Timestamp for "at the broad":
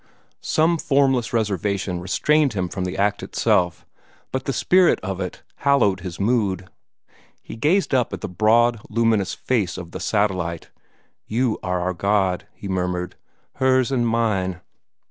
8.11-8.81